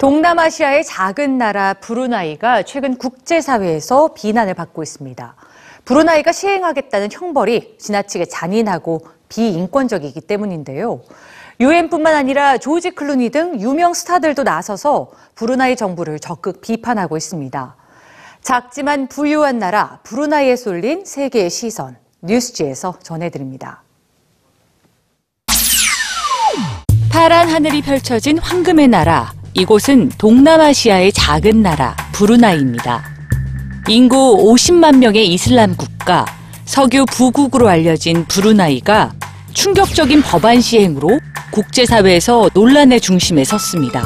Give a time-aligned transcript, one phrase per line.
[0.00, 5.34] 동남아시아의 작은 나라 브루나이가 최근 국제사회에서 비난을 받고 있습니다.
[5.84, 11.02] 브루나이가 시행하겠다는 형벌이 지나치게 잔인하고 비인권적이기 때문인데요.
[11.60, 17.76] 유엔뿐만 아니라 조지 클루니 등 유명 스타들도 나서서 브루나이 정부를 적극 비판하고 있습니다.
[18.40, 23.82] 작지만 부유한 나라 브루나이에 쏠린 세계의 시선 뉴스지에서 전해드립니다.
[27.12, 33.02] 파란 하늘이 펼쳐진 황금의 나라 이곳은 동남아시아의 작은 나라 브루나이입니다.
[33.88, 36.24] 인구 50만 명의 이슬람 국가,
[36.64, 39.12] 석유 부국으로 알려진 브루나이가
[39.52, 41.18] 충격적인 법안 시행으로
[41.50, 44.04] 국제사회에서 논란의 중심에 섰습니다.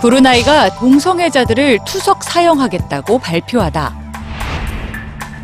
[0.00, 3.96] 브루나이가 동성애자들을 투석 사형하겠다고 발표하다.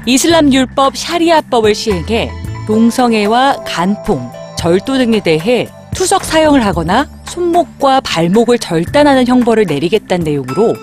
[0.06, 2.30] 이슬람 율법 샤리아법을 시행해
[2.68, 10.74] 동성애와 간통, 절도 등에 대해 투석 사형을 하거나 손목과 발목을 절단하는 형벌을 내리겠다는 내용으로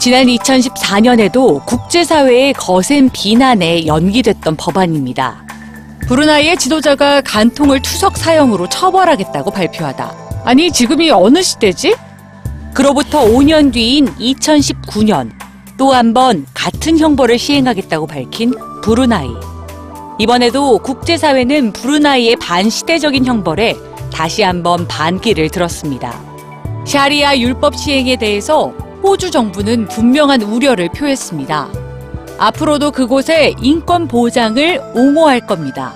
[0.00, 5.44] 지난 2014년에도 국제사회의 거센 비난에 연기됐던 법안입니다.
[6.08, 10.12] 브루나이의 지도자가 간통을 투석 사형으로 처벌하겠다고 발표하다.
[10.44, 11.94] 아니, 지금이 어느 시대지?
[12.74, 15.30] 그로부터 5년 뒤인 2019년
[15.78, 19.28] 또 한 번 같은 형벌을 시행하겠다고 밝힌 브루나이.
[20.18, 23.76] 이번에도 국제사회는 브루나이의 반시대적인 형벌에
[24.12, 26.20] 다시 한번 반기를 들었습니다.
[26.86, 31.68] 샤리아 율법 시행에 대해서 호주 정부는 분명한 우려를 표했습니다.
[32.38, 35.94] 앞으로도 그곳에 인권 보장을 옹호할 겁니다.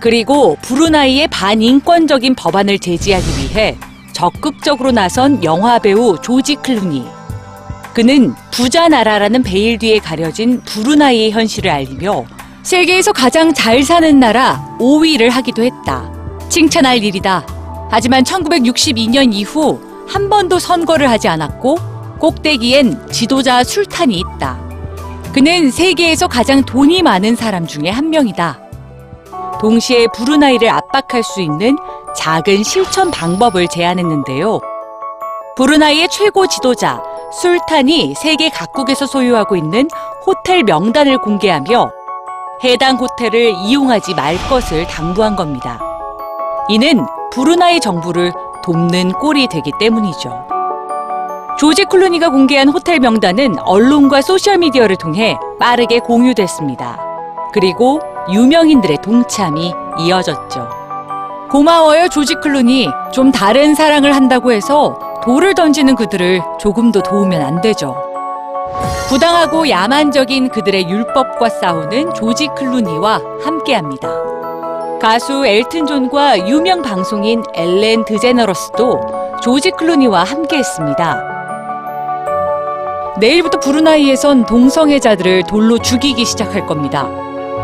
[0.00, 3.76] 그리고 브루나이의 반인권적인 법안을 제지하기 위해
[4.12, 7.06] 적극적으로 나선 영화 배우 조지 클루니.
[7.94, 12.24] 그는 부자 나라라는 베일 뒤에 가려진 브루나이의 현실을 알리며
[12.62, 16.21] 세계에서 가장 잘 사는 나라 5위를 하기도 했다.
[16.52, 17.46] 칭찬할 일이다.
[17.90, 21.78] 하지만 1962년 이후 한 번도 선거를 하지 않았고
[22.18, 24.60] 꼭대기엔 지도자 술탄이 있다.
[25.32, 28.60] 그는 세계에서 가장 돈이 많은 사람 중에 한 명이다.
[29.62, 31.78] 동시에 브루나이를 압박할 수 있는
[32.14, 34.60] 작은 실천 방법을 제안했는데요.
[35.56, 37.02] 브루나이의 최고 지도자
[37.40, 39.88] 술탄이 세계 각국에서 소유하고 있는
[40.26, 41.90] 호텔 명단을 공개하며
[42.62, 45.91] 해당 호텔을 이용하지 말 것을 당부한 겁니다.
[46.72, 48.32] 이는 브루나이 정부를
[48.64, 50.46] 돕는 꼴이 되기 때문이죠.
[51.58, 56.98] 조지 클루니가 공개한 호텔 명단은 언론과 소셜미디어를 통해 빠르게 공유됐습니다.
[57.52, 58.00] 그리고
[58.32, 60.66] 유명인들의 동참이 이어졌죠.
[61.50, 62.88] 고마워요, 조지 클루니.
[63.12, 67.94] 좀 다른 사랑을 한다고 해서 돌을 던지는 그들을 조금도 도우면 안 되죠.
[69.10, 74.08] 부당하고 야만적인 그들의 율법과 싸우는 조지 클루니와 함께합니다.
[75.02, 79.00] 가수 엘튼 존과 유명 방송인 엘렌 드제너러스도
[79.42, 81.24] 조지 클루니와 함께했습니다.
[83.18, 87.08] 내일부터 브루나이에선 동성애자들을 돌로 죽이기 시작할 겁니다.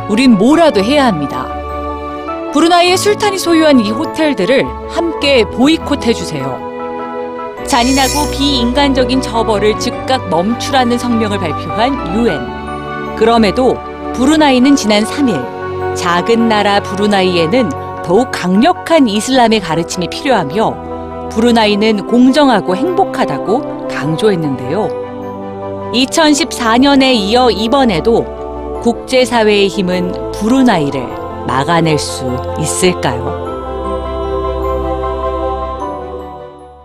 [0.08, 1.46] 우린 뭐라도 해야 합니다.
[2.52, 6.66] 브루나이의 술탄이 소유한 이 호텔들을 함께 보이콧 해주세요.
[7.68, 13.14] 잔인하고 비인간적인 처벌을 즉각 멈추라는 성명을 발표한 유엔.
[13.14, 13.78] 그럼에도
[14.14, 15.57] 브루나이는 지난 3일
[15.98, 17.70] 작은 나라 브루나이에는
[18.04, 24.88] 더욱 강력한 이슬람의 가르침이 필요하며 브루나이는 공정하고 행복하다고 강조했는데요.
[25.92, 28.24] 2014년에 이어 이번에도
[28.82, 31.04] 국제사회의 힘은 브루나이를
[31.48, 32.24] 막아낼 수
[32.60, 33.47] 있을까요?